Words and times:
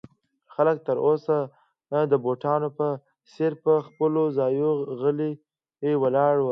خلک 0.53 0.77
تر 0.87 0.97
اوسه 1.07 1.37
د 2.11 2.13
بتانو 2.25 2.69
په 2.77 2.87
څېر 3.31 3.53
پر 3.63 3.77
خپلو 3.87 4.23
ځایو 4.37 4.71
غلي 4.99 5.31
ولاړ 6.01 6.31
ول. 6.35 6.39